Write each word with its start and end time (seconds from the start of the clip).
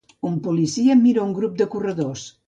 Un 0.27 0.37
policia 0.45 0.95
mira 1.01 1.25
un 1.25 1.35
grup 1.39 1.59
de 1.59 1.67
corredors. 1.75 2.25